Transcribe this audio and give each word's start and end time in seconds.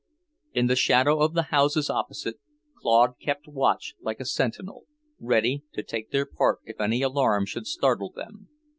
In 0.53 0.65
the 0.65 0.75
shadow 0.75 1.19
of 1.21 1.35
the 1.35 1.49
houses 1.53 1.87
opposite, 1.87 2.37
Claude 2.75 3.19
kept 3.19 3.47
watch 3.47 3.93
like 4.01 4.19
a 4.19 4.25
sentinel, 4.25 4.85
ready 5.19 5.63
to 5.73 5.83
take 5.83 6.09
their 6.09 6.25
part 6.25 6.57
if 6.65 6.81
any 6.81 7.03
alarm 7.03 7.45
should 7.45 7.67
startle 7.67 8.09
them. 8.11 8.49